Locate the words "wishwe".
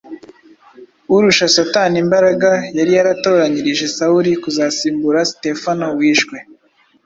5.97-6.37